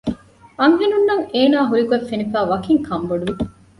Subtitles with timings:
[0.59, 3.33] އަންހެނުންނަށް އޭނާ ހުރިގޮތް ފެނިފައި ވަކިން ކަންބޮޑުވި